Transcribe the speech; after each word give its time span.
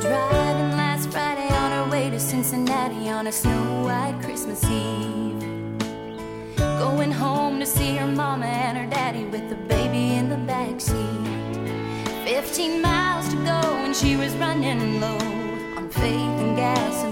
driving 0.00 0.70
last 0.72 1.10
Friday 1.10 1.48
on 1.48 1.70
her 1.72 1.90
way 1.90 2.10
to 2.10 2.18
Cincinnati 2.18 3.08
on 3.08 3.26
a 3.26 3.32
snow 3.32 3.84
white 3.84 4.18
Christmas 4.22 4.64
Eve. 4.64 5.40
Going 6.56 7.12
home 7.12 7.60
to 7.60 7.66
see 7.66 7.96
her 7.96 8.06
mama 8.06 8.46
and 8.46 8.76
her 8.78 8.86
daddy 8.86 9.24
with 9.24 9.48
the 9.48 9.56
baby 9.56 10.14
in 10.14 10.28
the 10.28 10.36
backseat. 10.50 12.24
Fifteen 12.24 12.82
miles 12.82 13.28
to 13.28 13.36
go, 13.36 13.60
and 13.84 13.94
she 13.94 14.16
was 14.16 14.34
running 14.36 15.00
low 15.00 15.18
on 15.76 15.88
faith 15.90 16.40
and 16.44 16.56
gas 16.56 17.03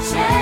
change. 0.00 0.37